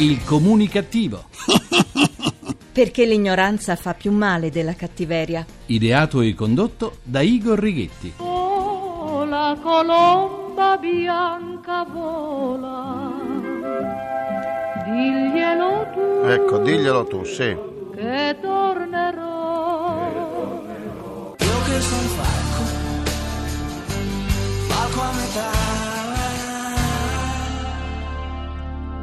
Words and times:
Il 0.00 0.24
comunicativo. 0.24 1.24
Perché 2.72 3.04
l'ignoranza 3.04 3.76
fa 3.76 3.92
più 3.92 4.10
male 4.12 4.50
della 4.50 4.72
cattiveria. 4.72 5.44
Ideato 5.66 6.22
e 6.22 6.34
condotto 6.34 6.96
da 7.02 7.20
Igor 7.20 7.58
Righetti. 7.58 8.14
Oh, 8.16 9.26
la 9.26 9.54
colomba 9.60 10.78
bianca 10.78 11.84
vola. 11.84 13.12
Diglielo 14.86 15.86
tu. 15.92 16.26
Ecco, 16.26 16.58
diglielo 16.60 17.04
tu, 17.04 17.22
sì. 17.24 17.54
Che 17.94 18.38
tornerò. 18.40 20.08
Io 21.38 21.62
che 21.66 21.80
sono 21.80 22.08
falco, 22.16 22.62
falco 24.66 25.00
a 25.02 25.12
metà. 25.12 25.79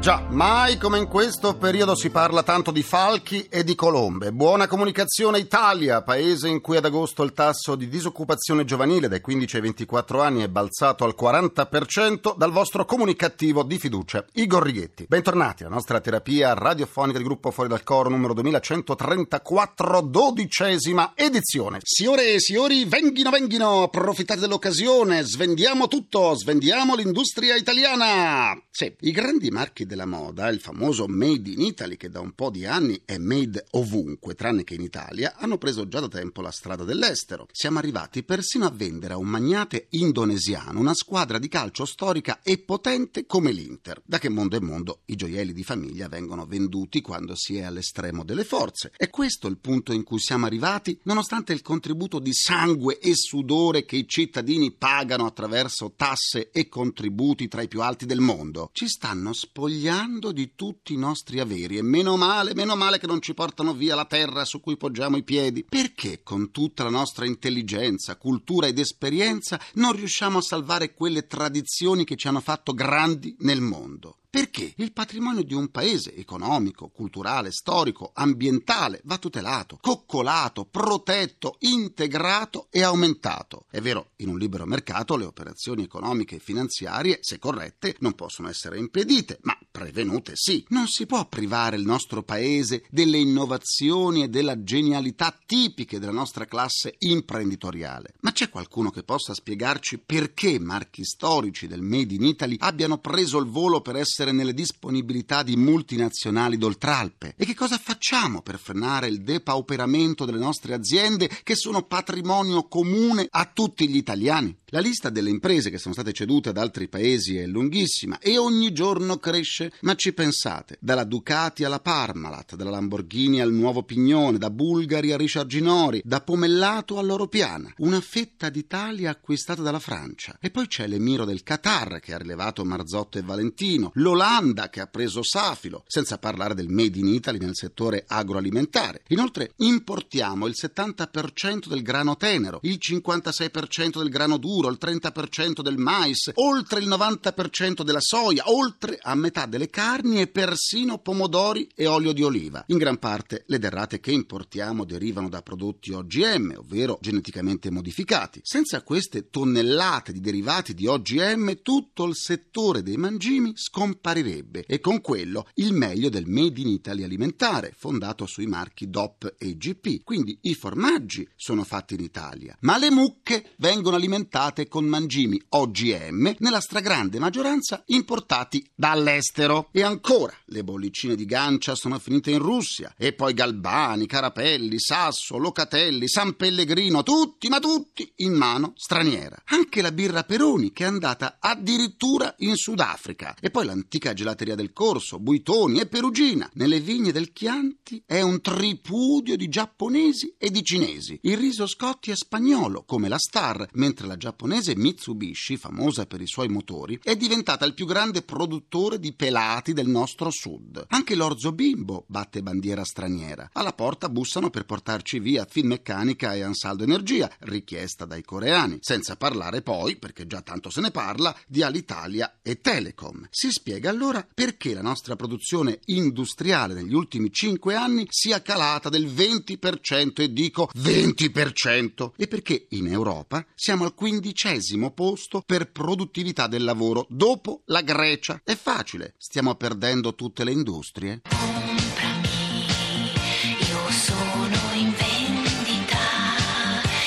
Già, 0.08 0.24
mai 0.30 0.78
come 0.78 0.96
in 0.96 1.06
questo 1.06 1.54
periodo 1.58 1.94
si 1.94 2.08
parla 2.08 2.42
tanto 2.42 2.70
di 2.70 2.82
falchi 2.82 3.46
e 3.50 3.62
di 3.62 3.74
colombe. 3.74 4.32
Buona 4.32 4.66
comunicazione 4.66 5.38
Italia, 5.38 6.00
paese 6.00 6.48
in 6.48 6.62
cui 6.62 6.78
ad 6.78 6.86
agosto 6.86 7.22
il 7.22 7.34
tasso 7.34 7.74
di 7.74 7.90
disoccupazione 7.90 8.64
giovanile 8.64 9.08
dai 9.08 9.20
15 9.20 9.56
ai 9.56 9.62
24 9.62 10.22
anni 10.22 10.40
è 10.40 10.48
balzato 10.48 11.04
al 11.04 11.14
40% 11.14 12.34
dal 12.34 12.52
vostro 12.52 12.86
comunicativo 12.86 13.62
di 13.62 13.78
fiducia, 13.78 14.24
Igor 14.32 14.62
Righetti. 14.62 15.04
Bentornati 15.06 15.64
alla 15.64 15.74
nostra 15.74 16.00
terapia 16.00 16.54
radiofonica 16.54 17.18
di 17.18 17.24
gruppo 17.24 17.50
Fuori 17.50 17.68
dal 17.68 17.82
Coro 17.82 18.08
numero 18.08 18.32
2134, 18.32 20.00
dodicesima 20.00 21.12
edizione. 21.16 21.80
Signore 21.82 22.32
e 22.32 22.40
signori, 22.40 22.86
venghino, 22.86 23.28
venghino, 23.28 23.82
approfittate 23.82 24.40
dell'occasione, 24.40 25.22
svendiamo 25.22 25.86
tutto, 25.86 26.34
svendiamo 26.34 26.94
l'industria 26.94 27.56
italiana. 27.56 28.58
Sì, 28.70 28.90
i 29.00 29.10
grandi 29.10 29.50
marchi 29.50 29.84
della 29.84 29.96
moda, 30.06 30.48
il 30.48 30.60
famoso 30.60 31.06
Made 31.08 31.50
in 31.50 31.60
Italy 31.60 31.96
che 31.96 32.08
da 32.08 32.20
un 32.20 32.32
po' 32.32 32.50
di 32.50 32.66
anni 32.66 33.02
è 33.04 33.18
made 33.18 33.66
ovunque, 33.72 34.34
tranne 34.34 34.64
che 34.64 34.74
in 34.74 34.82
Italia, 34.82 35.34
hanno 35.36 35.58
preso 35.58 35.88
già 35.88 36.00
da 36.00 36.08
tempo 36.08 36.40
la 36.40 36.50
strada 36.50 36.84
dell'estero. 36.84 37.46
Siamo 37.52 37.78
arrivati 37.78 38.22
persino 38.22 38.66
a 38.66 38.70
vendere 38.70 39.14
a 39.14 39.18
un 39.18 39.26
magnate 39.26 39.86
indonesiano 39.90 40.80
una 40.80 40.94
squadra 40.94 41.38
di 41.38 41.48
calcio 41.48 41.84
storica 41.84 42.40
e 42.42 42.58
potente 42.58 43.26
come 43.26 43.50
l'Inter. 43.50 44.00
Da 44.04 44.18
che 44.18 44.28
mondo 44.28 44.56
è 44.56 44.60
mondo 44.60 45.00
i 45.06 45.16
gioielli 45.16 45.52
di 45.52 45.64
famiglia 45.64 46.08
vengono 46.08 46.46
venduti 46.46 47.00
quando 47.00 47.34
si 47.34 47.56
è 47.56 47.62
all'estremo 47.62 48.24
delle 48.24 48.44
forze. 48.44 48.92
È 48.96 49.10
questo 49.10 49.48
il 49.48 49.58
punto 49.58 49.92
in 49.92 50.04
cui 50.04 50.20
siamo 50.20 50.46
arrivati, 50.46 50.98
nonostante 51.04 51.52
il 51.52 51.62
contributo 51.62 52.18
di 52.18 52.32
sangue 52.32 52.98
e 52.98 53.14
sudore 53.14 53.84
che 53.84 53.96
i 53.96 54.06
cittadini 54.06 54.72
pagano 54.72 55.26
attraverso 55.26 55.92
tasse 55.96 56.50
e 56.50 56.68
contributi 56.68 57.48
tra 57.48 57.62
i 57.62 57.68
più 57.68 57.82
alti 57.82 58.06
del 58.06 58.20
mondo. 58.20 58.70
Ci 58.72 58.88
stanno 58.88 59.32
spogliando 59.32 59.76
spogliando 59.78 60.32
di 60.32 60.54
tutti 60.56 60.92
i 60.92 60.96
nostri 60.96 61.38
averi 61.38 61.78
e 61.78 61.82
meno 61.82 62.16
male, 62.16 62.52
meno 62.52 62.74
male 62.74 62.98
che 62.98 63.06
non 63.06 63.22
ci 63.22 63.32
portano 63.32 63.72
via 63.72 63.94
la 63.94 64.06
terra 64.06 64.44
su 64.44 64.60
cui 64.60 64.76
poggiamo 64.76 65.16
i 65.16 65.22
piedi. 65.22 65.64
Perché 65.64 66.22
con 66.24 66.50
tutta 66.50 66.82
la 66.82 66.90
nostra 66.90 67.24
intelligenza, 67.24 68.16
cultura 68.16 68.66
ed 68.66 68.78
esperienza 68.78 69.60
non 69.74 69.92
riusciamo 69.92 70.38
a 70.38 70.42
salvare 70.42 70.94
quelle 70.94 71.26
tradizioni 71.26 72.04
che 72.04 72.16
ci 72.16 72.26
hanno 72.26 72.40
fatto 72.40 72.72
grandi 72.72 73.36
nel 73.40 73.60
mondo? 73.60 74.18
Perché 74.30 74.74
il 74.76 74.92
patrimonio 74.92 75.42
di 75.42 75.54
un 75.54 75.70
paese 75.70 76.14
economico, 76.14 76.90
culturale, 76.90 77.50
storico, 77.50 78.10
ambientale 78.12 79.00
va 79.04 79.16
tutelato, 79.16 79.78
coccolato, 79.80 80.66
protetto, 80.66 81.56
integrato 81.60 82.66
e 82.70 82.82
aumentato. 82.82 83.64
È 83.70 83.80
vero, 83.80 84.10
in 84.16 84.28
un 84.28 84.36
libero 84.36 84.66
mercato 84.66 85.16
le 85.16 85.24
operazioni 85.24 85.84
economiche 85.84 86.36
e 86.36 86.40
finanziarie, 86.40 87.20
se 87.22 87.38
corrette, 87.38 87.96
non 88.00 88.12
possono 88.12 88.50
essere 88.50 88.76
impedite, 88.76 89.38
ma 89.44 89.58
prevenute 89.70 90.32
sì. 90.34 90.62
Non 90.68 90.88
si 90.88 91.06
può 91.06 91.26
privare 91.26 91.76
il 91.76 91.86
nostro 91.86 92.22
paese 92.22 92.84
delle 92.90 93.16
innovazioni 93.16 94.24
e 94.24 94.28
della 94.28 94.62
genialità 94.62 95.34
tipiche 95.46 95.98
della 95.98 96.12
nostra 96.12 96.44
classe 96.44 96.96
imprenditoriale. 96.98 98.12
Ma 98.20 98.32
c'è 98.32 98.50
qualcuno 98.50 98.90
che 98.90 99.04
possa 99.04 99.32
spiegarci 99.32 99.96
perché 100.04 100.58
marchi 100.58 101.02
storici 101.02 101.66
del 101.66 101.80
Made 101.80 102.12
in 102.12 102.24
Italy 102.24 102.56
abbiano 102.58 102.98
preso 102.98 103.38
il 103.38 103.46
volo 103.46 103.80
per 103.80 103.96
essere 103.96 104.16
essere 104.18 104.32
nelle 104.32 104.52
disponibilità 104.52 105.44
di 105.44 105.54
multinazionali 105.54 106.58
d'oltralpe. 106.58 107.34
E 107.36 107.44
che 107.44 107.54
cosa 107.54 107.78
facciamo 107.78 108.42
per 108.42 108.58
frenare 108.58 109.06
il 109.06 109.22
depauperamento 109.22 110.24
delle 110.24 110.38
nostre 110.38 110.74
aziende 110.74 111.30
che 111.44 111.54
sono 111.54 111.82
patrimonio 111.82 112.66
comune 112.66 113.28
a 113.30 113.48
tutti 113.52 113.88
gli 113.88 113.96
italiani? 113.96 114.56
La 114.70 114.80
lista 114.80 115.08
delle 115.08 115.30
imprese 115.30 115.70
che 115.70 115.78
sono 115.78 115.94
state 115.94 116.12
cedute 116.12 116.50
ad 116.50 116.58
altri 116.58 116.88
paesi 116.88 117.36
è 117.38 117.46
lunghissima 117.46 118.18
e 118.18 118.36
ogni 118.36 118.72
giorno 118.72 119.16
cresce, 119.16 119.72
ma 119.82 119.94
ci 119.94 120.12
pensate, 120.12 120.76
dalla 120.80 121.04
Ducati 121.04 121.64
alla 121.64 121.80
Parmalat, 121.80 122.54
dalla 122.54 122.70
Lamborghini 122.70 123.40
al 123.40 123.52
Nuovo 123.52 123.82
Pignone, 123.84 124.36
da 124.36 124.50
Bulgari 124.50 125.12
a 125.12 125.16
Richard 125.16 125.48
Ginori, 125.48 126.02
da 126.04 126.20
Pomellato 126.20 126.98
all'Oro 126.98 127.28
Piana, 127.28 127.72
una 127.78 128.00
fetta 128.02 128.50
d'Italia 128.50 129.10
acquistata 129.10 129.62
dalla 129.62 129.78
Francia. 129.78 130.36
E 130.38 130.50
poi 130.50 130.66
c'è 130.66 130.86
l'Emiro 130.86 131.24
del 131.24 131.42
Qatar 131.42 131.98
che 132.00 132.12
ha 132.12 132.18
rilevato 132.18 132.62
Marzotto 132.62 133.16
e 133.16 133.22
Valentino, 133.22 133.90
l'Olanda 134.08 134.70
che 134.70 134.80
ha 134.80 134.86
preso 134.86 135.22
Safilo, 135.22 135.84
senza 135.86 136.16
parlare 136.16 136.54
del 136.54 136.70
Made 136.70 136.98
in 136.98 137.08
Italy 137.08 137.38
nel 137.38 137.54
settore 137.54 138.04
agroalimentare. 138.06 139.02
Inoltre 139.08 139.52
importiamo 139.56 140.46
il 140.46 140.54
70% 140.58 141.68
del 141.68 141.82
grano 141.82 142.16
tenero, 142.16 142.60
il 142.62 142.78
56% 142.80 143.98
del 143.98 144.08
grano 144.08 144.38
duro, 144.38 144.70
il 144.70 144.78
30% 144.80 145.60
del 145.60 145.76
mais, 145.76 146.30
oltre 146.34 146.80
il 146.80 146.88
90% 146.88 147.82
della 147.82 148.00
soia, 148.00 148.44
oltre 148.46 148.98
a 149.00 149.14
metà 149.14 149.44
delle 149.44 149.68
carni 149.68 150.22
e 150.22 150.28
persino 150.28 150.98
pomodori 150.98 151.68
e 151.74 151.86
olio 151.86 152.12
di 152.12 152.22
oliva. 152.22 152.64
In 152.68 152.78
gran 152.78 152.98
parte 152.98 153.44
le 153.46 153.58
derrate 153.58 154.00
che 154.00 154.12
importiamo 154.12 154.86
derivano 154.86 155.28
da 155.28 155.42
prodotti 155.42 155.92
OGM, 155.92 156.54
ovvero 156.56 156.98
geneticamente 157.02 157.70
modificati. 157.70 158.40
Senza 158.42 158.82
queste 158.82 159.28
tonnellate 159.28 160.12
di 160.12 160.20
derivati 160.20 160.72
di 160.72 160.86
OGM, 160.86 161.60
tutto 161.60 162.04
il 162.04 162.16
settore 162.16 162.82
dei 162.82 162.96
mangimi 162.96 163.52
scomparirebbe 163.98 164.64
e 164.66 164.80
con 164.80 165.00
quello 165.00 165.48
il 165.54 165.72
meglio 165.72 166.08
del 166.08 166.26
Made 166.26 166.60
in 166.60 166.68
Italy 166.68 167.02
alimentare, 167.02 167.74
fondato 167.76 168.26
sui 168.26 168.46
marchi 168.46 168.88
DOP 168.88 169.34
e 169.36 169.48
IGP. 169.48 170.04
Quindi 170.04 170.38
i 170.42 170.54
formaggi 170.54 171.28
sono 171.36 171.64
fatti 171.64 171.94
in 171.94 172.00
Italia, 172.00 172.56
ma 172.60 172.78
le 172.78 172.90
mucche 172.90 173.52
vengono 173.58 173.96
alimentate 173.96 174.68
con 174.68 174.84
mangimi 174.84 175.40
OGM, 175.48 176.36
nella 176.38 176.60
stragrande 176.60 177.18
maggioranza 177.18 177.82
importati 177.86 178.64
dall'estero. 178.74 179.68
E 179.72 179.82
ancora, 179.82 180.34
le 180.46 180.64
bollicine 180.64 181.16
di 181.16 181.26
gancia 181.26 181.74
sono 181.74 181.98
finite 181.98 182.30
in 182.30 182.38
Russia, 182.38 182.94
e 182.96 183.12
poi 183.12 183.34
Galbani, 183.34 184.06
Carapelli, 184.06 184.78
Sasso, 184.78 185.36
Locatelli, 185.36 186.08
San 186.08 186.36
Pellegrino, 186.36 187.02
tutti, 187.02 187.48
ma 187.48 187.58
tutti 187.58 188.10
in 188.16 188.32
mano 188.32 188.72
straniera. 188.76 189.42
Anche 189.46 189.82
la 189.82 189.92
birra 189.92 190.22
Peroni, 190.22 190.72
che 190.72 190.84
è 190.84 190.86
andata 190.86 191.38
addirittura 191.40 192.34
in 192.38 192.54
Sudafrica. 192.54 193.34
E 193.40 193.50
poi 193.50 193.64
l'antica 193.64 193.87
gelateria 193.88 194.54
del 194.54 194.72
Corso, 194.72 195.18
Buitoni 195.18 195.80
e 195.80 195.86
Perugina. 195.86 196.48
Nelle 196.54 196.80
vigne 196.80 197.12
del 197.12 197.32
Chianti 197.32 198.02
è 198.04 198.20
un 198.20 198.40
tripudio 198.40 199.36
di 199.36 199.48
giapponesi 199.48 200.34
e 200.36 200.50
di 200.50 200.62
cinesi. 200.62 201.18
Il 201.22 201.36
riso 201.36 201.66
Scotti 201.66 202.10
è 202.10 202.16
spagnolo, 202.16 202.84
come 202.84 203.08
la 203.08 203.18
Star, 203.18 203.66
mentre 203.72 204.06
la 204.06 204.16
giapponese 204.16 204.76
Mitsubishi, 204.76 205.56
famosa 205.56 206.06
per 206.06 206.20
i 206.20 206.26
suoi 206.26 206.48
motori, 206.48 207.00
è 207.02 207.16
diventata 207.16 207.64
il 207.64 207.74
più 207.74 207.86
grande 207.86 208.22
produttore 208.22 208.98
di 208.98 209.14
pelati 209.14 209.72
del 209.72 209.88
nostro 209.88 210.30
sud. 210.30 210.84
Anche 210.88 211.14
l'Orzo 211.14 211.52
Bimbo 211.52 212.04
batte 212.08 212.42
bandiera 212.42 212.84
straniera. 212.84 213.50
Alla 213.52 213.72
porta 213.72 214.08
bussano 214.08 214.50
per 214.50 214.64
portarci 214.64 215.18
via 215.18 215.46
Finmeccanica 215.48 216.34
e 216.34 216.42
Ansaldo 216.42 216.82
Energia, 216.82 217.30
richiesta 217.40 218.04
dai 218.04 218.22
coreani. 218.22 218.78
Senza 218.80 219.16
parlare 219.16 219.62
poi, 219.62 219.96
perché 219.96 220.26
già 220.26 220.42
tanto 220.42 220.70
se 220.70 220.80
ne 220.80 220.90
parla, 220.90 221.34
di 221.46 221.62
Alitalia 221.62 222.40
e 222.42 222.60
Telecom. 222.60 223.26
Si 223.30 223.50
spiega 223.50 223.77
allora 223.86 224.26
perché 224.34 224.74
la 224.74 224.82
nostra 224.82 225.14
produzione 225.14 225.78
industriale 225.86 226.74
negli 226.74 226.94
ultimi 226.94 227.30
cinque 227.30 227.76
anni 227.76 228.06
sia 228.08 228.42
calata 228.42 228.88
del 228.88 229.06
20% 229.06 230.22
e 230.22 230.32
dico 230.32 230.68
20% 230.76 232.10
e 232.16 232.26
perché 232.26 232.66
in 232.70 232.88
Europa 232.88 233.46
siamo 233.54 233.84
al 233.84 233.94
15% 233.98 234.06
quindicesimo 234.08 234.90
posto 234.90 235.42
per 235.44 235.70
produttività 235.70 236.46
del 236.46 236.64
lavoro, 236.64 237.06
dopo 237.10 237.60
la 237.66 237.82
Grecia. 237.82 238.40
È 238.42 238.56
facile, 238.56 239.14
stiamo 239.18 239.54
perdendo 239.54 240.14
tutte 240.14 240.44
le 240.44 240.50
industrie. 240.52 241.20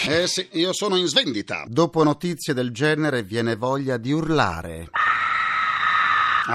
Eh 0.07 0.27
sì, 0.27 0.47
io 0.53 0.73
sono 0.73 0.95
in 0.97 1.07
svendita. 1.07 1.65
Dopo 1.67 2.03
notizie 2.03 2.53
del 2.53 2.71
genere 2.71 3.23
viene 3.23 3.55
voglia 3.55 3.97
di 3.97 4.11
urlare. 4.11 4.89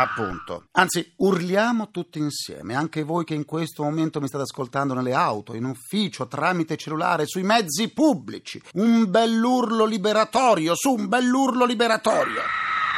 Appunto. 0.00 0.64
Anzi, 0.72 1.12
urliamo 1.16 1.90
tutti 1.90 2.18
insieme, 2.18 2.74
anche 2.74 3.02
voi 3.02 3.24
che 3.24 3.34
in 3.34 3.44
questo 3.44 3.82
momento 3.82 4.20
mi 4.20 4.28
state 4.28 4.44
ascoltando 4.44 4.94
nelle 4.94 5.14
auto, 5.14 5.54
in 5.54 5.64
ufficio, 5.64 6.28
tramite 6.28 6.76
cellulare, 6.76 7.26
sui 7.26 7.42
mezzi 7.42 7.88
pubblici. 7.88 8.60
Un 8.74 9.10
bell'urlo 9.10 9.84
liberatorio, 9.84 10.74
su 10.74 10.92
un 10.92 11.08
bell'urlo 11.08 11.64
liberatorio. 11.64 12.40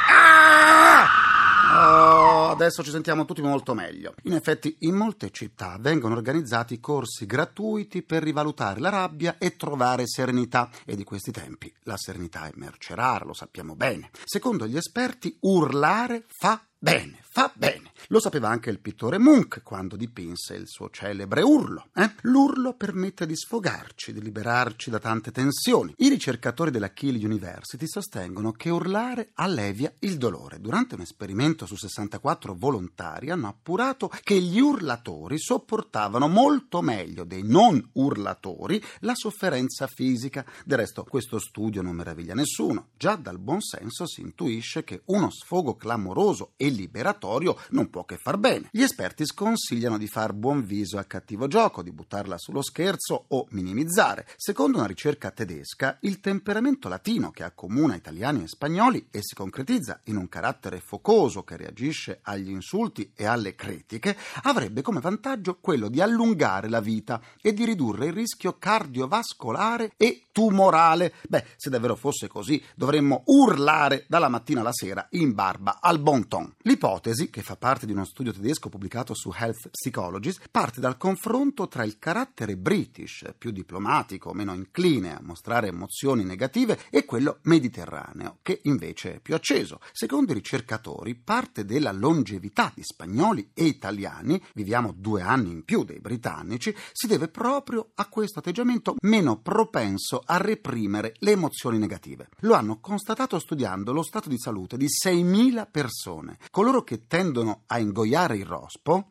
Ah! 0.09 1.27
Oh. 1.71 2.49
Adesso 2.49 2.83
ci 2.83 2.89
sentiamo 2.89 3.25
tutti 3.25 3.41
molto 3.41 3.73
meglio. 3.73 4.15
In 4.23 4.33
effetti, 4.33 4.75
in 4.79 4.95
molte 4.95 5.29
città 5.29 5.77
vengono 5.79 6.15
organizzati 6.15 6.79
corsi 6.79 7.25
gratuiti 7.25 8.01
per 8.01 8.23
rivalutare 8.23 8.79
la 8.79 8.89
rabbia 8.89 9.37
e 9.37 9.55
trovare 9.55 10.07
serenità. 10.07 10.69
E 10.83 10.95
di 10.95 11.03
questi 11.03 11.31
tempi 11.31 11.71
la 11.83 11.95
serenità 11.95 12.47
è 12.47 12.51
merce 12.55 12.95
rara, 12.95 13.23
lo 13.23 13.33
sappiamo 13.33 13.75
bene. 13.75 14.09
Secondo 14.25 14.67
gli 14.67 14.75
esperti, 14.75 15.37
urlare 15.41 16.25
fa 16.27 16.59
bene, 16.79 17.19
fa 17.21 17.51
bene. 17.53 17.91
Lo 18.11 18.19
sapeva 18.19 18.49
anche 18.49 18.71
il 18.71 18.79
pittore 18.79 19.19
Munch 19.19 19.61
quando 19.61 19.95
dipinse 19.95 20.55
il 20.55 20.67
suo 20.67 20.89
celebre 20.89 21.43
urlo. 21.43 21.89
Eh? 21.93 22.11
L'urlo 22.21 22.73
permette 22.73 23.27
di 23.27 23.35
sfogarci, 23.35 24.13
di 24.13 24.21
liberarci 24.21 24.89
da 24.89 24.97
tante 24.97 25.31
tensioni. 25.31 25.93
I 25.97 26.09
ricercatori 26.09 26.71
della 26.71 26.91
Keele 26.91 27.23
University 27.23 27.85
sostengono 27.85 28.51
che 28.51 28.71
urlare 28.71 29.29
allevia 29.35 29.93
il 29.99 30.17
dolore. 30.17 30.59
Durante 30.59 30.95
un 30.95 31.01
esperimento 31.01 31.67
su 31.67 31.75
64 31.75 32.55
volontari 32.55 33.29
hanno 33.29 33.47
appurato 33.47 34.09
che 34.23 34.41
gli 34.41 34.59
urlatori 34.59 35.37
sopportavano 35.37 36.27
molto 36.27 36.81
meglio 36.81 37.23
dei 37.25 37.43
non 37.43 37.89
urlatori 37.93 38.81
la 39.01 39.13
sofferenza 39.13 39.85
fisica. 39.85 40.43
Del 40.65 40.79
resto 40.79 41.03
questo 41.03 41.37
studio 41.37 41.83
non 41.83 41.95
meraviglia 41.95 42.33
nessuno. 42.33 42.87
Già 42.97 43.15
dal 43.15 43.37
buon 43.37 43.61
senso 43.61 44.07
si 44.07 44.21
intuisce 44.21 44.83
che 44.83 45.03
uno 45.05 45.29
sfogo 45.29 45.75
clamoroso 45.75 46.53
e 46.55 46.68
liberatorio 46.69 47.57
non 47.69 47.89
può 47.89 48.05
che 48.05 48.17
far 48.17 48.37
bene. 48.37 48.69
Gli 48.71 48.81
esperti 48.81 49.25
sconsigliano 49.25 49.97
di 49.97 50.07
far 50.07 50.33
buon 50.33 50.63
viso 50.63 50.97
al 50.97 51.07
cattivo 51.07 51.47
gioco, 51.47 51.81
di 51.81 51.91
buttarla 51.91 52.37
sullo 52.37 52.61
scherzo 52.61 53.25
o 53.29 53.47
minimizzare. 53.51 54.27
Secondo 54.35 54.77
una 54.77 54.87
ricerca 54.87 55.31
tedesca, 55.31 55.97
il 56.01 56.19
temperamento 56.19 56.89
latino 56.89 57.31
che 57.31 57.43
accomuna 57.43 57.95
italiani 57.95 58.43
e 58.43 58.47
spagnoli 58.47 59.07
e 59.11 59.21
si 59.21 59.35
concretizza 59.35 60.01
in 60.05 60.17
un 60.17 60.29
carattere 60.29 60.79
focoso 60.79 61.43
che 61.43 61.57
reagisce 61.57 62.19
agli 62.23 62.49
insulti 62.49 63.11
e 63.15 63.25
alle 63.25 63.55
critiche, 63.55 64.17
avrebbe 64.43 64.81
come 64.81 64.99
vantaggio 64.99 65.57
quello 65.59 65.89
di 65.89 66.01
allungare 66.01 66.69
la 66.69 66.79
vita 66.79 67.21
e 67.41 67.53
di 67.53 67.65
ridurre 67.65 68.07
il 68.07 68.13
rischio 68.13 68.57
cardiovascolare 68.57 69.93
e 69.97 70.23
tumorale. 70.31 71.13
Beh, 71.27 71.45
se 71.55 71.69
davvero 71.69 71.95
fosse 71.95 72.27
così, 72.27 72.61
dovremmo 72.75 73.23
urlare 73.25 74.05
dalla 74.07 74.29
mattina 74.29 74.61
alla 74.61 74.73
sera 74.73 75.05
in 75.11 75.33
barba 75.33 75.79
al 75.81 75.99
bon 75.99 76.27
ton. 76.27 76.53
L'ipotesi, 76.63 77.29
che 77.29 77.41
fa 77.41 77.55
parte 77.55 77.85
di 77.85 77.93
uno 77.93 78.03
studio 78.03 78.33
tedesco 78.33 78.67
pubblicato 78.67 79.13
su 79.13 79.31
Health 79.33 79.69
Psychologist, 79.69 80.49
parte 80.51 80.81
dal 80.81 80.97
confronto 80.97 81.69
tra 81.69 81.85
il 81.85 81.97
carattere 81.97 82.57
british, 82.57 83.33
più 83.37 83.51
diplomatico, 83.51 84.33
meno 84.33 84.53
incline 84.53 85.15
a 85.15 85.21
mostrare 85.21 85.67
emozioni 85.67 86.25
negative, 86.25 86.77
e 86.89 87.05
quello 87.05 87.39
mediterraneo, 87.43 88.39
che 88.41 88.59
invece 88.63 89.15
è 89.15 89.19
più 89.21 89.35
acceso. 89.35 89.79
Secondo 89.93 90.33
i 90.33 90.35
ricercatori, 90.35 91.15
parte 91.15 91.63
della 91.63 91.93
longevità 91.93 92.73
di 92.75 92.83
spagnoli 92.83 93.51
e 93.53 93.63
italiani, 93.63 94.43
viviamo 94.53 94.91
due 94.93 95.21
anni 95.21 95.51
in 95.51 95.63
più 95.63 95.85
dei 95.85 96.01
britannici, 96.01 96.75
si 96.91 97.07
deve 97.07 97.29
proprio 97.29 97.91
a 97.95 98.09
questo 98.09 98.39
atteggiamento 98.39 98.95
meno 99.03 99.39
propenso 99.39 100.21
a 100.25 100.35
reprimere 100.35 101.15
le 101.19 101.31
emozioni 101.31 101.77
negative. 101.77 102.27
Lo 102.39 102.53
hanno 102.53 102.81
constatato 102.81 103.39
studiando 103.39 103.93
lo 103.93 104.03
stato 104.03 104.27
di 104.27 104.37
salute 104.37 104.75
di 104.75 104.87
6.000 104.87 105.65
persone. 105.71 106.37
Coloro 106.51 106.83
che 106.83 107.05
tendono 107.05 107.63
a 107.67 107.77
ingoiare 107.77 108.35
il 108.35 108.45
rospo 108.45 109.09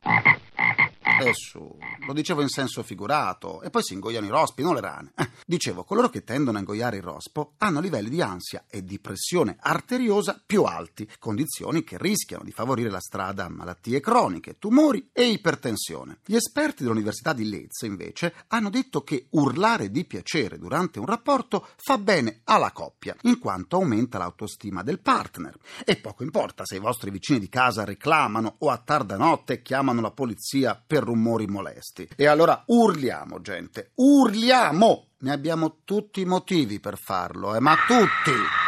su, 1.32 1.78
lo 2.06 2.12
dicevo 2.12 2.42
in 2.42 2.48
senso 2.48 2.82
figurato, 2.82 3.62
e 3.62 3.70
poi 3.70 3.82
si 3.82 3.94
ingoiano 3.94 4.26
i 4.26 4.30
rospi, 4.30 4.62
non 4.62 4.74
le 4.74 4.80
rane. 4.80 5.12
Eh, 5.16 5.28
dicevo, 5.46 5.84
coloro 5.84 6.08
che 6.08 6.24
tendono 6.24 6.56
a 6.56 6.60
ingoiare 6.60 6.96
il 6.96 7.02
rospo 7.02 7.54
hanno 7.58 7.80
livelli 7.80 8.08
di 8.08 8.20
ansia 8.20 8.64
e 8.68 8.84
di 8.84 8.98
pressione 8.98 9.56
arteriosa 9.58 10.40
più 10.44 10.62
alti, 10.62 11.08
condizioni 11.18 11.84
che 11.84 11.96
rischiano 11.98 12.44
di 12.44 12.52
favorire 12.52 12.90
la 12.90 13.00
strada 13.00 13.44
a 13.44 13.48
malattie 13.48 14.00
croniche, 14.00 14.58
tumori 14.58 15.10
e 15.12 15.26
ipertensione. 15.26 16.18
Gli 16.24 16.36
esperti 16.36 16.82
dell'Università 16.82 17.32
di 17.32 17.48
Leeds, 17.48 17.82
invece, 17.82 18.34
hanno 18.48 18.70
detto 18.70 19.02
che 19.02 19.26
urlare 19.30 19.90
di 19.90 20.04
piacere 20.04 20.58
durante 20.58 20.98
un 20.98 21.06
rapporto 21.06 21.68
fa 21.76 21.98
bene 21.98 22.40
alla 22.44 22.72
coppia, 22.72 23.16
in 23.22 23.38
quanto 23.38 23.76
aumenta 23.76 24.18
l'autostima 24.18 24.82
del 24.82 25.00
partner. 25.00 25.56
E 25.84 25.96
poco 25.96 26.22
importa 26.22 26.64
se 26.64 26.76
i 26.76 26.80
vostri 26.80 27.10
vicini 27.10 27.38
di 27.38 27.48
casa 27.48 27.84
reclamano 27.84 28.56
o 28.58 28.70
a 28.70 28.78
tarda 28.78 29.16
notte 29.16 29.62
chiamano 29.62 30.00
la 30.00 30.10
polizia 30.10 30.80
per 30.86 31.07
rumori 31.08 31.46
molesti. 31.46 32.08
E 32.16 32.26
allora 32.26 32.62
urliamo, 32.66 33.40
gente, 33.40 33.90
urliamo! 33.96 35.06
Ne 35.20 35.32
abbiamo 35.32 35.78
tutti 35.84 36.20
i 36.20 36.24
motivi 36.24 36.78
per 36.78 36.96
farlo, 36.96 37.56
eh, 37.56 37.60
ma 37.60 37.74
tutti! 37.86 38.67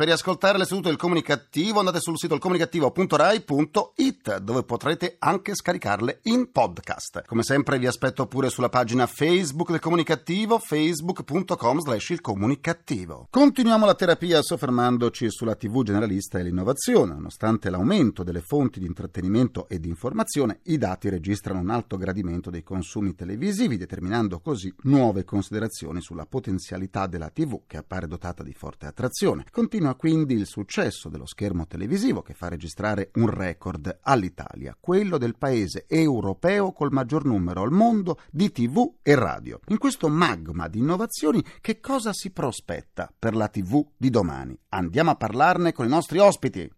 Per 0.00 0.08
riascoltare 0.08 0.56
le 0.56 0.64
sedute 0.64 0.88
del 0.88 0.96
comunicativo 0.96 1.78
andate 1.78 2.00
sul 2.00 2.16
sito 2.16 2.32
ilcomunicativo.rai.it 2.32 4.38
dove 4.38 4.62
potrete 4.62 5.16
anche 5.18 5.54
scaricarle 5.54 6.20
in 6.22 6.50
podcast. 6.50 7.26
Come 7.26 7.42
sempre 7.42 7.78
vi 7.78 7.86
aspetto 7.86 8.26
pure 8.26 8.48
sulla 8.48 8.70
pagina 8.70 9.06
Facebook 9.06 9.70
del 9.70 9.78
comunicativo 9.78 10.58
facebook.com 10.58 11.80
slash 11.80 12.08
il 12.08 12.22
comunicativo. 12.22 13.26
Continuiamo 13.28 13.84
la 13.84 13.94
terapia 13.94 14.40
soffermandoci 14.40 15.30
sulla 15.30 15.54
tv 15.54 15.82
generalista 15.82 16.38
e 16.38 16.44
l'innovazione. 16.44 17.12
Nonostante 17.12 17.68
l'aumento 17.68 18.22
delle 18.22 18.40
fonti 18.40 18.80
di 18.80 18.86
intrattenimento 18.86 19.68
e 19.68 19.80
di 19.80 19.88
informazione, 19.88 20.60
i 20.62 20.78
dati 20.78 21.10
registrano 21.10 21.60
un 21.60 21.68
alto 21.68 21.98
gradimento 21.98 22.48
dei 22.48 22.62
consumi 22.62 23.14
televisivi, 23.14 23.76
determinando 23.76 24.40
così 24.40 24.74
nuove 24.84 25.24
considerazioni 25.24 26.00
sulla 26.00 26.24
potenzialità 26.24 27.06
della 27.06 27.28
tv 27.28 27.64
che 27.66 27.76
appare 27.76 28.06
dotata 28.06 28.42
di 28.42 28.54
forte 28.54 28.86
attrazione. 28.86 29.44
Continua 29.90 29.94
quindi 29.94 30.34
il 30.34 30.46
successo 30.46 31.08
dello 31.08 31.26
schermo 31.26 31.66
televisivo 31.66 32.22
che 32.22 32.34
fa 32.34 32.48
registrare 32.48 33.10
un 33.14 33.28
record 33.28 34.00
all'Italia, 34.02 34.76
quello 34.78 35.18
del 35.18 35.36
paese 35.36 35.86
europeo 35.88 36.72
col 36.72 36.92
maggior 36.92 37.24
numero 37.24 37.62
al 37.62 37.70
mondo 37.70 38.18
di 38.30 38.50
TV 38.52 38.96
e 39.02 39.14
radio. 39.14 39.60
In 39.68 39.78
questo 39.78 40.08
magma 40.08 40.68
di 40.68 40.78
innovazioni 40.78 41.42
che 41.60 41.80
cosa 41.80 42.12
si 42.12 42.30
prospetta 42.30 43.12
per 43.16 43.34
la 43.34 43.48
TV 43.48 43.84
di 43.96 44.10
domani? 44.10 44.58
Andiamo 44.70 45.10
a 45.10 45.16
parlarne 45.16 45.72
con 45.72 45.86
i 45.86 45.90
nostri 45.90 46.18
ospiti. 46.18 46.70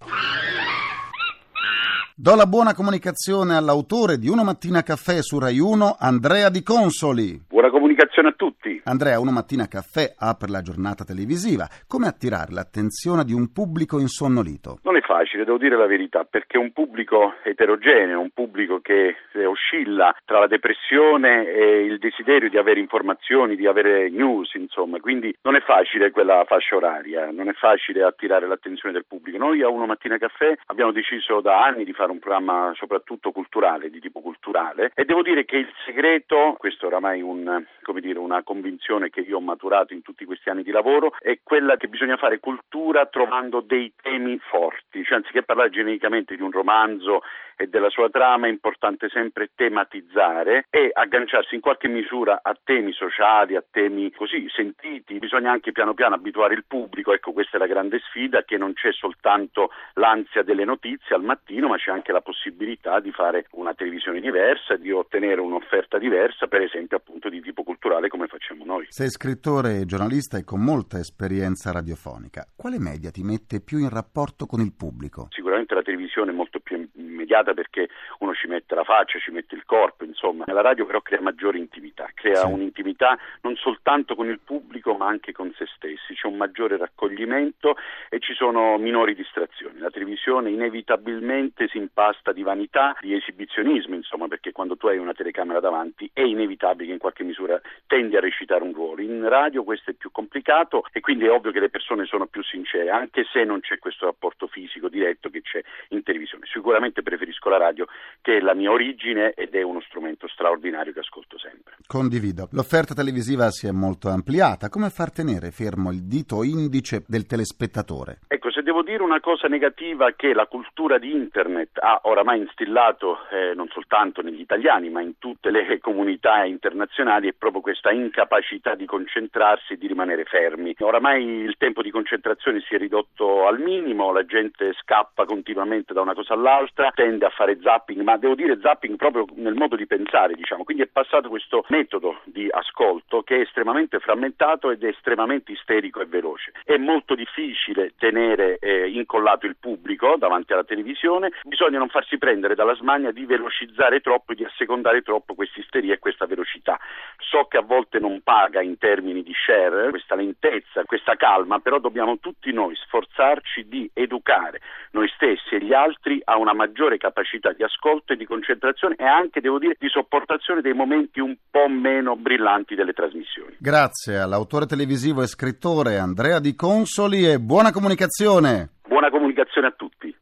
Do 2.14 2.34
la 2.34 2.44
buona 2.44 2.74
comunicazione 2.74 3.56
all'autore 3.56 4.18
di 4.18 4.28
Uno 4.28 4.44
Mattina 4.44 4.82
Caffè 4.82 5.22
su 5.22 5.38
Rai 5.38 5.58
1, 5.58 5.96
Andrea 5.98 6.50
Di 6.50 6.62
Consoli. 6.62 7.40
Buona 7.48 7.70
comunicazione 7.70 8.28
a 8.28 8.32
tutti. 8.32 8.82
Andrea, 8.84 9.18
Uno 9.18 9.30
Mattina 9.30 9.66
Caffè 9.66 10.12
apre 10.18 10.50
la 10.50 10.60
giornata 10.60 11.04
televisiva. 11.04 11.66
Come 11.88 12.08
attirare 12.08 12.52
l'attenzione 12.52 13.24
di 13.24 13.32
un 13.32 13.50
pubblico 13.50 13.98
insonnolito? 13.98 14.80
Non 14.82 14.96
è 14.96 15.00
facile, 15.00 15.44
devo 15.44 15.56
dire 15.56 15.76
la 15.76 15.86
verità, 15.86 16.24
perché 16.24 16.58
è 16.58 16.60
un 16.60 16.72
pubblico 16.72 17.34
eterogeneo, 17.44 18.20
un 18.20 18.30
pubblico 18.34 18.80
che 18.80 19.16
eh, 19.32 19.46
oscilla 19.46 20.14
tra 20.26 20.38
la 20.38 20.48
depressione 20.48 21.48
e 21.48 21.84
il 21.84 21.98
desiderio 21.98 22.50
di 22.50 22.58
avere 22.58 22.80
informazioni, 22.80 23.56
di 23.56 23.66
avere 23.66 24.10
news, 24.10 24.52
insomma, 24.54 25.00
quindi 25.00 25.34
non 25.42 25.56
è 25.56 25.60
facile 25.60 26.10
quella 26.10 26.44
fascia 26.46 26.76
oraria, 26.76 27.30
non 27.30 27.48
è 27.48 27.52
facile 27.54 28.02
attirare 28.02 28.46
l'attenzione 28.46 28.92
del 28.92 29.06
pubblico. 29.08 29.38
Noi 29.38 29.62
a 29.62 29.68
Uno 29.70 29.86
Mattina 29.86 30.18
Caffè 30.18 30.58
abbiamo 30.66 30.92
deciso 30.92 31.40
da 31.40 31.64
anni 31.64 31.84
di 31.84 31.92
fare 31.92 32.01
un 32.10 32.18
programma 32.18 32.72
soprattutto 32.74 33.30
culturale, 33.30 33.90
di 33.90 34.00
tipo 34.00 34.20
culturale, 34.20 34.90
e 34.94 35.04
devo 35.04 35.22
dire 35.22 35.44
che 35.44 35.56
il 35.56 35.72
segreto, 35.84 36.56
questo 36.58 36.86
oramai 36.86 37.22
un, 37.22 37.64
dire, 38.00 38.18
una 38.18 38.42
convinzione 38.42 39.10
che 39.10 39.20
io 39.20 39.36
ho 39.36 39.40
maturato 39.40 39.92
in 39.92 40.02
tutti 40.02 40.24
questi 40.24 40.50
anni 40.50 40.64
di 40.64 40.72
lavoro, 40.72 41.14
è 41.20 41.38
quella 41.42 41.76
che 41.76 41.88
bisogna 41.88 42.16
fare 42.16 42.40
cultura 42.40 43.06
trovando 43.06 43.60
dei 43.60 43.92
temi 44.02 44.38
forti, 44.38 45.04
cioè 45.04 45.18
anziché 45.18 45.44
parlare 45.44 45.70
genericamente 45.70 46.34
di 46.34 46.42
un 46.42 46.50
romanzo 46.50 47.22
e 47.56 47.66
della 47.66 47.90
sua 47.90 48.08
trama 48.10 48.46
è 48.46 48.50
importante 48.50 49.08
sempre 49.08 49.50
tematizzare 49.54 50.66
e 50.70 50.90
agganciarsi 50.92 51.54
in 51.54 51.60
qualche 51.60 51.88
misura 51.88 52.40
a 52.42 52.56
temi 52.62 52.92
sociali, 52.92 53.56
a 53.56 53.64
temi 53.68 54.12
così 54.12 54.46
sentiti. 54.48 55.18
Bisogna 55.18 55.50
anche 55.50 55.72
piano 55.72 55.94
piano 55.94 56.14
abituare 56.14 56.54
il 56.54 56.64
pubblico, 56.66 57.12
ecco 57.12 57.32
questa 57.32 57.56
è 57.56 57.60
la 57.60 57.66
grande 57.66 58.00
sfida, 58.00 58.42
che 58.42 58.56
non 58.56 58.72
c'è 58.72 58.92
soltanto 58.92 59.70
l'ansia 59.94 60.42
delle 60.42 60.64
notizie 60.64 61.14
al 61.14 61.22
mattino, 61.22 61.68
ma 61.68 61.76
c'è 61.76 61.90
anche 61.90 62.12
la 62.12 62.20
possibilità 62.20 63.00
di 63.00 63.12
fare 63.12 63.46
una 63.52 63.74
televisione 63.74 64.20
diversa, 64.20 64.76
di 64.76 64.90
ottenere 64.90 65.40
un'offerta 65.40 65.98
diversa, 65.98 66.46
per 66.46 66.62
esempio 66.62 66.96
appunto 66.96 67.28
di 67.28 67.40
tipo 67.40 67.62
culturale 67.62 68.08
come 68.08 68.26
facciamo 68.26 68.64
noi. 68.64 68.86
Sei 68.88 69.10
scrittore 69.10 69.80
e 69.80 69.84
giornalista 69.84 70.38
e 70.38 70.44
con 70.44 70.62
molta 70.62 70.98
esperienza 70.98 71.72
radiofonica. 71.72 72.46
Quale 72.56 72.78
media 72.78 73.10
ti 73.10 73.22
mette 73.22 73.60
più 73.60 73.78
in 73.78 73.88
rapporto 73.88 74.46
con 74.46 74.60
il 74.60 74.72
pubblico? 74.74 75.28
Sicuramente 75.30 75.74
la 75.74 75.82
televisione 75.82 76.30
è 76.30 76.34
molto 76.34 76.60
più 76.60 76.88
immediata 76.94 77.51
complicata 77.52 77.54
perché 77.54 77.88
uno 78.18 78.34
ci 78.34 78.46
mette 78.48 78.74
la 78.74 78.84
faccia, 78.84 79.18
ci 79.18 79.30
mette 79.30 79.54
il 79.54 79.64
corpo, 79.64 80.04
insomma. 80.04 80.44
La 80.46 80.60
radio 80.60 80.86
però 80.86 81.00
crea 81.00 81.20
maggiore 81.20 81.58
intimità, 81.58 82.08
crea 82.14 82.46
Sì. 82.46 82.52
un'intimità 82.52 83.18
non 83.42 83.56
soltanto 83.56 84.14
con 84.14 84.28
il 84.28 84.40
pubblico 84.40 84.94
ma 84.94 85.06
anche 85.06 85.32
con 85.32 85.52
se 85.56 85.66
stessi, 85.76 86.14
c'è 86.14 86.26
un 86.26 86.36
maggiore 86.36 86.76
raccoglimento 86.76 87.76
e 88.08 88.18
ci 88.18 88.34
sono 88.34 88.76
minori 88.78 89.14
distrazioni. 89.14 89.78
La 89.78 89.90
televisione 89.90 90.50
inevitabilmente 90.50 91.68
si 91.68 91.78
impasta 91.78 92.32
di 92.32 92.42
vanità, 92.42 92.96
di 93.00 93.14
esibizionismo, 93.14 93.94
insomma, 93.94 94.28
perché 94.28 94.52
quando 94.52 94.76
tu 94.76 94.86
hai 94.86 94.98
una 94.98 95.12
telecamera 95.12 95.60
davanti 95.60 96.10
è 96.12 96.22
inevitabile 96.22 96.86
che 96.86 96.92
in 96.92 96.98
qualche 96.98 97.24
misura 97.24 97.60
tendi 97.86 98.16
a 98.16 98.20
recitare 98.20 98.62
un 98.62 98.72
ruolo. 98.72 99.02
In 99.02 99.28
radio 99.28 99.64
questo 99.64 99.90
è 99.90 99.94
più 99.94 100.10
complicato 100.10 100.84
e 100.92 101.00
quindi 101.00 101.26
è 101.26 101.30
ovvio 101.30 101.52
che 101.52 101.60
le 101.60 101.68
persone 101.68 102.04
sono 102.06 102.26
più 102.26 102.42
sincere, 102.42 102.90
anche 102.90 103.24
se 103.30 103.44
non 103.44 103.60
c'è 103.60 103.78
questo 103.78 104.06
rapporto 104.06 104.46
fisico 104.46 104.88
diretto 104.88 105.28
che 105.30 105.42
c'è 105.42 105.62
in 105.88 106.02
televisione. 106.02 106.46
Sicuramente 106.46 107.02
preferisco 107.02 107.31
la 107.48 107.58
radio 107.58 107.86
che 108.20 108.38
è 108.38 108.40
la 108.40 108.54
mia 108.54 108.70
origine 108.70 109.32
ed 109.32 109.54
è 109.54 109.62
uno 109.62 109.80
strumento 109.80 110.28
straordinario 110.28 110.92
che 110.92 111.00
ascolto 111.00 111.38
sempre. 111.38 111.76
Condivido. 111.86 112.48
L'offerta 112.52 112.94
televisiva 112.94 113.50
si 113.50 113.66
è 113.66 113.70
molto 113.70 114.08
ampliata. 114.08 114.68
Come 114.68 114.90
far 114.90 115.12
tenere 115.12 115.50
fermo 115.50 115.90
il 115.90 116.04
dito 116.04 116.42
indice 116.42 117.02
del 117.06 117.26
telespettatore? 117.26 118.20
Ecco, 118.28 118.41
se 118.52 118.62
devo 118.62 118.82
dire 118.82 119.02
una 119.02 119.20
cosa 119.20 119.48
negativa 119.48 120.12
che 120.12 120.34
la 120.34 120.46
cultura 120.46 120.98
di 120.98 121.12
Internet 121.12 121.78
ha 121.78 122.00
oramai 122.04 122.38
instillato 122.38 123.26
eh, 123.30 123.54
non 123.54 123.68
soltanto 123.68 124.20
negli 124.20 124.40
italiani 124.40 124.90
ma 124.90 125.00
in 125.00 125.18
tutte 125.18 125.50
le 125.50 125.78
comunità 125.80 126.44
internazionali 126.44 127.28
è 127.28 127.32
proprio 127.32 127.62
questa 127.62 127.90
incapacità 127.90 128.74
di 128.74 128.84
concentrarsi 128.84 129.72
e 129.72 129.76
di 129.78 129.86
rimanere 129.86 130.24
fermi. 130.24 130.74
Oramai 130.80 131.24
il 131.24 131.56
tempo 131.56 131.82
di 131.82 131.90
concentrazione 131.90 132.60
si 132.60 132.74
è 132.74 132.78
ridotto 132.78 133.46
al 133.46 133.58
minimo, 133.58 134.12
la 134.12 134.24
gente 134.24 134.72
scappa 134.80 135.24
continuamente 135.24 135.92
da 135.92 136.00
una 136.00 136.14
cosa 136.14 136.34
all'altra, 136.34 136.90
tende 136.94 137.24
a 137.24 137.30
fare 137.30 137.58
zapping, 137.60 138.02
ma 138.02 138.16
devo 138.16 138.34
dire 138.34 138.58
zapping 138.60 138.96
proprio 138.96 139.26
nel 139.36 139.54
modo 139.54 139.76
di 139.76 139.86
pensare, 139.86 140.34
diciamo. 140.34 140.64
Quindi 140.64 140.82
è 140.82 140.88
passato 140.88 141.28
questo 141.28 141.64
metodo 141.68 142.20
di 142.24 142.48
ascolto 142.50 143.22
che 143.22 143.36
è 143.36 143.40
estremamente 143.40 143.98
frammentato 143.98 144.70
ed 144.70 144.82
è 144.84 144.88
estremamente 144.88 145.52
isterico 145.52 146.00
e 146.00 146.06
veloce. 146.06 146.52
È 146.64 146.76
molto 146.76 147.14
difficile 147.14 147.92
tenere 147.96 148.41
eh, 148.60 148.90
incollato 148.90 149.46
il 149.46 149.56
pubblico 149.58 150.16
davanti 150.18 150.52
alla 150.52 150.64
televisione, 150.64 151.30
bisogna 151.44 151.78
non 151.78 151.88
farsi 151.88 152.18
prendere 152.18 152.54
dalla 152.54 152.74
smania 152.74 153.10
di 153.10 153.24
velocizzare 153.24 154.00
troppo 154.00 154.32
e 154.32 154.36
di 154.36 154.44
assecondare 154.44 155.02
troppo 155.02 155.34
questa 155.34 155.60
isteria 155.60 155.94
e 155.94 155.98
questa 155.98 156.26
velocità. 156.26 156.78
So 157.18 157.46
che 157.48 157.58
a 157.58 157.62
volte 157.62 157.98
non 157.98 158.20
paga 158.22 158.60
in 158.60 158.78
termini 158.78 159.22
di 159.22 159.32
share, 159.34 159.90
questa 159.90 160.14
lentezza, 160.14 160.84
questa 160.84 161.16
calma, 161.16 161.58
però 161.58 161.78
dobbiamo 161.78 162.18
tutti 162.18 162.52
noi 162.52 162.74
sforzarci 162.76 163.68
di 163.68 163.90
educare 163.94 164.60
noi 164.92 165.08
stessi 165.14 165.54
e 165.54 165.64
gli 165.64 165.72
altri 165.72 166.20
a 166.24 166.36
una 166.36 166.54
maggiore 166.54 166.98
capacità 166.98 167.52
di 167.52 167.62
ascolto 167.62 168.12
e 168.12 168.16
di 168.16 168.26
concentrazione 168.26 168.94
e 168.96 169.04
anche, 169.04 169.40
devo 169.40 169.58
dire, 169.58 169.76
di 169.78 169.88
sopportazione 169.88 170.60
dei 170.60 170.74
momenti 170.74 171.20
un 171.20 171.34
po' 171.50 171.68
meno 171.68 172.16
brillanti 172.16 172.74
delle 172.74 172.92
trasmissioni. 172.92 173.56
Grazie 173.58 174.18
all'autore 174.18 174.66
televisivo 174.66 175.22
e 175.22 175.26
scrittore 175.26 175.98
Andrea 175.98 176.40
Di 176.40 176.54
Consoli 176.54 177.26
e 177.26 177.38
buona 177.38 177.72
comunicazione. 177.72 178.31
Buona 178.32 179.10
comunicazione 179.10 179.66
a 179.66 179.72
tutti. 179.72 180.16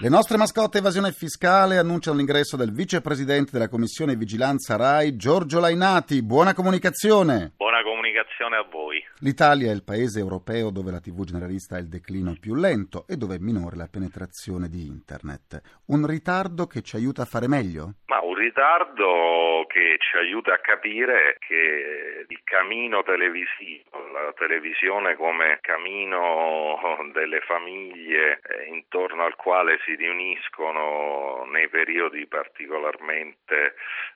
Le 0.00 0.08
nostre 0.08 0.36
mascotte 0.36 0.78
evasione 0.78 1.12
fiscale 1.12 1.78
annunciano 1.78 2.16
l'ingresso 2.16 2.56
del 2.56 2.72
vicepresidente 2.72 3.52
della 3.52 3.68
Commissione 3.68 4.16
Vigilanza 4.16 4.74
RAI, 4.74 5.14
Giorgio 5.14 5.60
Lainati. 5.60 6.24
Buona 6.24 6.54
comunicazione. 6.54 7.52
Buona 7.56 7.84
comunicazione 7.84 8.56
a 8.56 8.66
voi. 8.68 9.00
L'Italia 9.20 9.70
è 9.70 9.74
il 9.74 9.84
paese 9.84 10.18
europeo 10.18 10.70
dove 10.70 10.90
la 10.90 10.98
TV 10.98 11.22
generalista 11.22 11.76
ha 11.76 11.78
il 11.78 11.88
declino 11.88 12.34
più 12.40 12.56
lento 12.56 13.06
e 13.06 13.16
dove 13.16 13.36
è 13.36 13.38
minore 13.38 13.76
la 13.76 13.86
penetrazione 13.86 14.68
di 14.68 14.88
Internet. 14.88 15.62
Un 15.86 16.04
ritardo 16.04 16.66
che 16.66 16.82
ci 16.82 16.96
aiuta 16.96 17.22
a 17.22 17.26
fare 17.26 17.46
meglio? 17.46 17.94
Ma 18.06 18.20
un 18.20 18.34
ritardo 18.34 19.64
che 19.68 19.98
ci 19.98 20.16
aiuta 20.16 20.54
a 20.54 20.58
capire 20.58 21.36
che 21.38 22.26
il 22.26 22.40
cammino 22.42 23.04
televisivo, 23.04 24.01
televisione 24.36 25.16
come 25.16 25.58
cammino 25.60 26.98
delle 27.12 27.40
famiglie 27.40 28.40
eh, 28.42 28.64
intorno 28.66 29.24
al 29.24 29.36
quale 29.36 29.78
si 29.84 29.94
riuniscono 29.94 31.44
nei 31.50 31.68
periodi 31.68 32.26
particolarmente 32.26 33.74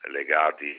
legati 0.09 0.79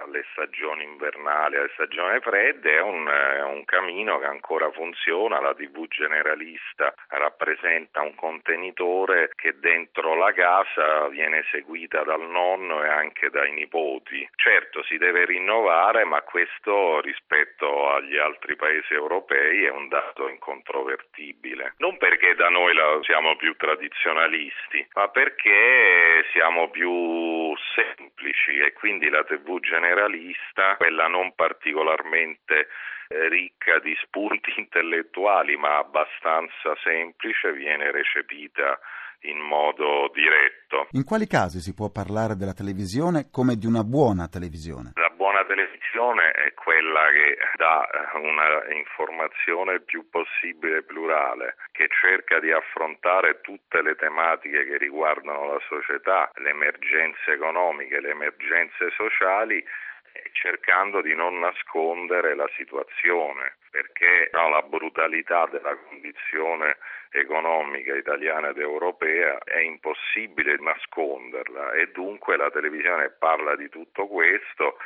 alle 0.00 0.24
stagioni 0.32 0.84
invernali, 0.84 1.56
alle 1.56 1.70
stagioni 1.74 2.20
fredde, 2.20 2.72
è 2.72 2.80
un, 2.80 3.06
è 3.06 3.42
un 3.42 3.64
cammino 3.64 4.18
che 4.18 4.26
ancora 4.26 4.70
funziona. 4.70 5.40
La 5.40 5.54
TV 5.54 5.86
generalista 5.88 6.92
rappresenta 7.08 8.02
un 8.02 8.14
contenitore 8.14 9.30
che 9.34 9.58
dentro 9.58 10.14
la 10.14 10.32
casa 10.32 11.08
viene 11.08 11.44
seguita 11.50 12.02
dal 12.02 12.20
nonno 12.20 12.84
e 12.84 12.88
anche 12.88 13.30
dai 13.30 13.52
nipoti. 13.52 14.28
Certo 14.34 14.82
si 14.84 14.96
deve 14.98 15.24
rinnovare, 15.24 16.04
ma 16.04 16.22
questo 16.22 17.00
rispetto 17.00 17.90
agli 17.90 18.16
altri 18.16 18.56
paesi 18.58 18.92
europei 18.92 19.64
è 19.64 19.70
un 19.70 19.88
dato 19.88 20.28
incontrovertibile. 20.28 21.74
Non 21.78 21.96
perché 21.96 22.34
da 22.34 22.48
noi 22.48 22.74
la- 22.74 22.98
siamo 23.02 23.36
più 23.36 23.54
tradizionalisti, 23.56 24.86
ma 24.94 25.08
perché 25.08 26.24
siamo 26.32 26.68
più 26.68 27.54
semplici 27.74 28.58
e 28.58 28.72
quindi 28.72 29.08
la 29.08 29.22
TV 29.22 29.60
generalista, 29.60 30.76
quella 30.76 31.06
non 31.06 31.34
particolarmente 31.34 32.68
eh, 33.08 33.28
ricca 33.28 33.78
di 33.78 33.96
spunti 34.02 34.52
intellettuali 34.58 35.56
ma 35.56 35.78
abbastanza 35.78 36.74
semplice, 36.82 37.52
viene 37.52 37.90
recepita 37.90 38.78
in 39.22 39.38
modo 39.38 40.10
diretto. 40.12 40.86
In 40.92 41.04
quali 41.04 41.26
casi 41.26 41.60
si 41.60 41.74
può 41.74 41.90
parlare 41.90 42.36
della 42.36 42.52
televisione 42.52 43.28
come 43.30 43.56
di 43.56 43.66
una 43.66 43.82
buona 43.82 44.28
televisione? 44.28 44.92
La 45.38 45.44
televisione 45.44 46.32
è 46.32 46.52
quella 46.54 47.08
che 47.12 47.38
dà 47.54 47.88
eh, 47.88 48.18
una 48.18 48.64
informazione 48.74 49.74
il 49.74 49.82
più 49.82 50.10
possibile 50.10 50.82
plurale, 50.82 51.54
che 51.70 51.86
cerca 52.00 52.40
di 52.40 52.50
affrontare 52.50 53.40
tutte 53.40 53.80
le 53.80 53.94
tematiche 53.94 54.66
che 54.66 54.78
riguardano 54.78 55.52
la 55.52 55.60
società, 55.68 56.28
le 56.38 56.50
emergenze 56.50 57.34
economiche, 57.34 58.00
le 58.00 58.10
emergenze 58.10 58.90
sociali, 58.96 59.58
eh, 59.58 60.30
cercando 60.32 61.00
di 61.02 61.14
non 61.14 61.38
nascondere 61.38 62.34
la 62.34 62.50
situazione, 62.56 63.58
perché 63.70 64.30
no, 64.32 64.48
la 64.48 64.62
brutalità 64.62 65.46
della 65.46 65.76
condizione 65.76 66.78
economica 67.10 67.94
italiana 67.94 68.48
ed 68.48 68.58
europea 68.58 69.38
è 69.44 69.58
impossibile 69.58 70.56
nasconderla 70.58 71.72
e 71.72 71.90
dunque 71.92 72.36
la 72.36 72.50
televisione 72.50 73.10
parla 73.10 73.56
di 73.56 73.68
tutto 73.68 74.06
questo, 74.06 74.76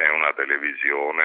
è 0.00 0.08
una 0.08 0.32
televisione 0.32 1.24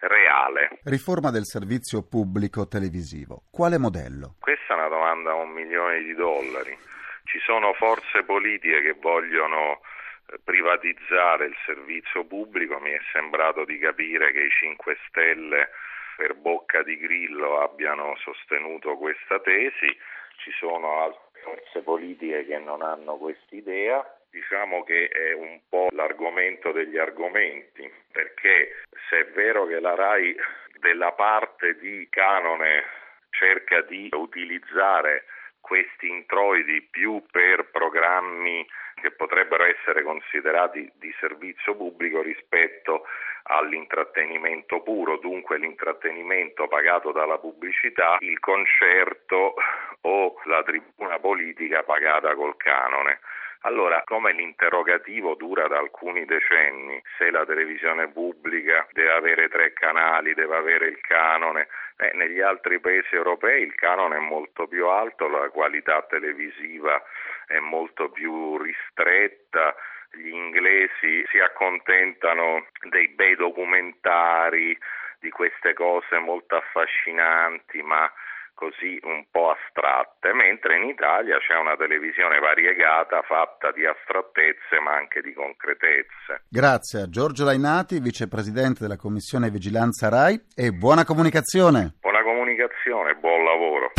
reale. 0.00 0.80
Riforma 0.84 1.30
del 1.30 1.44
servizio 1.44 2.02
pubblico 2.02 2.66
televisivo. 2.66 3.42
Quale 3.50 3.78
modello? 3.78 4.36
Questa 4.40 4.72
è 4.72 4.76
una 4.76 4.88
domanda 4.88 5.30
a 5.30 5.34
un 5.34 5.50
milione 5.50 6.02
di 6.02 6.14
dollari. 6.14 6.76
Ci 7.24 7.38
sono 7.40 7.74
forze 7.74 8.22
politiche 8.24 8.80
che 8.80 8.96
vogliono 8.98 9.80
eh, 10.28 10.38
privatizzare 10.42 11.46
il 11.46 11.56
servizio 11.66 12.24
pubblico, 12.24 12.78
mi 12.78 12.92
è 12.92 13.00
sembrato 13.12 13.64
di 13.64 13.78
capire 13.78 14.32
che 14.32 14.40
i 14.40 14.50
5 14.50 14.96
Stelle 15.08 15.70
per 16.16 16.34
bocca 16.34 16.82
di 16.82 16.96
Grillo 16.96 17.60
abbiano 17.60 18.16
sostenuto 18.16 18.96
questa 18.96 19.38
tesi, 19.40 19.94
ci 20.38 20.50
sono 20.52 21.02
altre 21.02 21.40
forze 21.42 21.80
politiche 21.82 22.46
che 22.46 22.58
non 22.58 22.80
hanno 22.80 23.16
quest'idea. 23.16 24.15
Diciamo 24.36 24.84
che 24.84 25.08
è 25.08 25.32
un 25.32 25.60
po' 25.66 25.88
l'argomento 25.92 26.70
degli 26.70 26.98
argomenti, 26.98 27.90
perché 28.12 28.82
se 29.08 29.20
è 29.20 29.26
vero 29.28 29.64
che 29.64 29.80
la 29.80 29.94
RAI 29.94 30.36
della 30.78 31.12
parte 31.12 31.78
di 31.78 32.06
canone 32.10 32.84
cerca 33.30 33.80
di 33.80 34.10
utilizzare 34.12 35.24
questi 35.58 36.08
introiti 36.10 36.82
più 36.82 37.24
per 37.30 37.70
programmi 37.70 38.66
che 39.00 39.10
potrebbero 39.12 39.64
essere 39.64 40.02
considerati 40.02 40.92
di 40.96 41.14
servizio 41.18 41.74
pubblico 41.74 42.20
rispetto 42.20 43.06
all'intrattenimento 43.44 44.82
puro, 44.82 45.16
dunque 45.16 45.56
l'intrattenimento 45.56 46.68
pagato 46.68 47.10
dalla 47.10 47.38
pubblicità, 47.38 48.18
il 48.20 48.38
concerto 48.40 49.54
o 50.02 50.34
la 50.44 50.62
tribuna 50.62 51.18
politica 51.20 51.82
pagata 51.84 52.34
col 52.34 52.58
canone. 52.58 53.20
Allora, 53.60 54.02
come 54.04 54.32
l'interrogativo 54.32 55.34
dura 55.34 55.66
da 55.66 55.78
alcuni 55.78 56.24
decenni, 56.24 57.02
se 57.18 57.30
la 57.30 57.44
televisione 57.44 58.08
pubblica 58.08 58.86
deve 58.92 59.12
avere 59.12 59.48
tre 59.48 59.72
canali, 59.72 60.34
deve 60.34 60.56
avere 60.56 60.86
il 60.86 61.00
canone, 61.00 61.68
eh, 61.96 62.12
negli 62.14 62.40
altri 62.40 62.78
paesi 62.78 63.14
europei 63.14 63.62
il 63.62 63.74
canone 63.74 64.16
è 64.16 64.20
molto 64.20 64.66
più 64.66 64.86
alto, 64.86 65.28
la 65.28 65.48
qualità 65.48 66.02
televisiva 66.02 67.02
è 67.46 67.58
molto 67.58 68.10
più 68.10 68.58
ristretta, 68.58 69.74
gli 70.12 70.28
inglesi 70.28 71.24
si 71.28 71.38
accontentano 71.40 72.66
dei 72.88 73.08
bei 73.08 73.34
documentari, 73.34 74.78
di 75.18 75.30
queste 75.30 75.72
cose 75.72 76.18
molto 76.18 76.56
affascinanti, 76.56 77.82
ma 77.82 78.10
così 78.56 78.98
un 79.04 79.28
po' 79.30 79.52
astratte, 79.52 80.32
mentre 80.32 80.80
in 80.80 80.88
Italia 80.88 81.36
c'è 81.38 81.54
una 81.54 81.76
televisione 81.76 82.40
variegata 82.40 83.20
fatta 83.22 83.70
di 83.70 83.84
astrattezze 83.84 84.80
ma 84.80 84.96
anche 84.96 85.20
di 85.20 85.32
concretezze. 85.36 86.48
Grazie 86.48 87.02
a 87.02 87.08
Giorgio 87.08 87.44
Lainati, 87.44 88.00
vicepresidente 88.00 88.80
della 88.80 88.96
Commissione 88.96 89.50
Vigilanza 89.50 90.08
RAI 90.08 90.40
e 90.56 90.72
buona 90.72 91.04
comunicazione. 91.04 92.00
Buona 92.00 92.24
comunicazione, 92.24 93.14
buon 93.20 93.44
lavoro. 93.44 93.92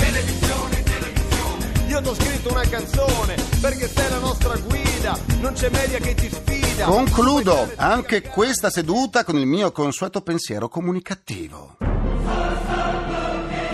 Io 1.88 2.02
ti 2.02 2.10
ho 2.10 2.14
scritto 2.14 2.52
una 2.52 2.68
canzone 2.68 3.36
perché 3.62 3.88
sei 3.88 4.10
la 4.10 4.20
nostra 4.20 4.58
guida, 4.58 5.14
non 5.40 5.54
c'è 5.54 5.70
media 5.70 6.00
che 6.00 6.14
ti 6.14 6.28
sfida. 6.28 6.86
Concludo 6.86 7.70
anche 7.78 8.22
questa 8.22 8.70
seduta 8.70 9.24
con 9.24 9.38
il 9.38 9.46
mio 9.46 9.72
consueto 9.72 10.22
pensiero 10.22 10.68
comunicativo. 10.68 11.78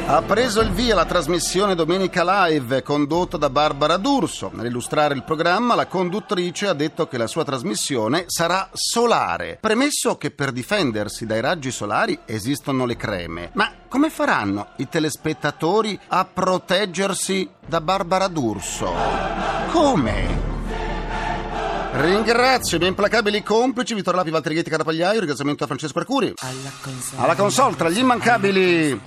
Ha 0.06 0.22
preso 0.22 0.60
il 0.60 0.72
via 0.72 0.96
la 0.96 1.06
trasmissione 1.06 1.76
Domenica 1.76 2.24
Live 2.46 2.84
condotta 2.84 3.38
da 3.38 3.50
Barbara 3.50 3.96
D'Urso. 3.96 4.52
Nell'illustrare 4.54 5.14
il 5.14 5.24
programma, 5.24 5.76
la 5.76 5.88
conduttrice 5.88 6.68
ha 6.68 6.74
detto 6.74 7.08
che 7.08 7.18
la 7.18 7.26
sua 7.26 7.46
trasmissione 7.46 8.26
sarà 8.28 8.70
solare, 8.74 9.58
premesso 9.62 10.18
che 10.18 10.30
per 10.30 10.52
difendersi 10.52 11.26
dai 11.26 11.40
raggi 11.40 11.72
solari 11.72 12.20
esistono 12.26 12.86
le 12.86 12.98
creme. 12.98 13.52
Ma 13.54 13.72
come 13.88 14.10
faranno 14.10 14.72
i 14.78 14.90
telespettatori 14.90 15.98
a 16.10 16.26
proteggersi 16.26 17.50
da 17.66 17.80
Barbara 17.80 18.28
D'Urso? 18.28 18.94
Come? 19.72 20.52
Ringrazio 21.94 22.76
i 22.76 22.80
miei 22.80 22.92
implacabili 22.92 23.42
complici 23.42 23.94
Vittorio 23.94 24.20
Lapi, 24.20 24.32
Valtteri 24.32 24.56
Ghetti, 24.56 24.70
Carapagliaio, 24.70 25.20
ringraziamento 25.20 25.64
a 25.64 25.68
Francesco 25.68 26.00
Arcuri. 26.00 26.34
Alla 26.40 26.72
console. 26.82 27.24
Alla 27.24 27.36
console 27.36 27.76
tra 27.76 27.90
gli 27.90 28.00
immancabili 28.00 29.00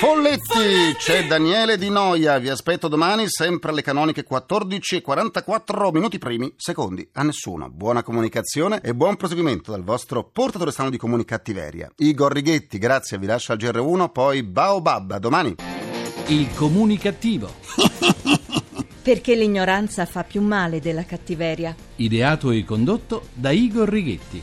Folletti! 0.00 0.42
Folletti, 0.44 0.96
c'è 0.98 1.26
Daniele 1.26 1.76
Di 1.76 1.88
Noia, 1.88 2.38
vi 2.38 2.48
aspetto 2.48 2.88
domani 2.88 3.24
sempre 3.28 3.70
alle 3.70 3.82
canoniche 3.82 4.24
14 4.24 4.96
e 4.96 5.00
44 5.02 5.90
minuti 5.92 6.18
primi, 6.18 6.52
secondi 6.56 7.08
a 7.12 7.22
nessuno. 7.22 7.70
Buona 7.70 8.02
comunicazione 8.02 8.80
e 8.82 8.94
buon 8.94 9.16
proseguimento 9.16 9.70
dal 9.70 9.82
vostro 9.82 10.24
portatore 10.24 10.70
strano 10.70 10.90
di 10.90 10.96
comunicattiveria. 10.96 11.90
Igor 11.96 12.32
Righetti, 12.32 12.78
grazie, 12.78 13.18
vi 13.18 13.26
lascio 13.26 13.52
al 13.52 13.58
GR1, 13.58 14.10
poi 14.10 14.42
Baobab, 14.42 15.12
a 15.12 15.18
domani. 15.18 15.54
Il 16.26 16.52
comunicativo. 16.54 17.52
Perché 19.02 19.34
l'ignoranza 19.34 20.06
fa 20.06 20.24
più 20.24 20.40
male 20.40 20.80
della 20.80 21.04
cattiveria. 21.04 21.74
Ideato 21.96 22.50
e 22.50 22.64
condotto 22.64 23.26
da 23.34 23.50
Igor 23.50 23.88
Righetti. 23.88 24.42